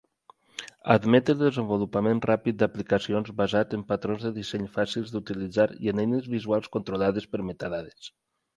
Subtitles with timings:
[0.93, 6.33] Admet el desenvolupament ràpid d'aplicacions basat en patrons de disseny fàcils d'utilitzar i en eines
[6.35, 8.13] visuals controlades per metadades.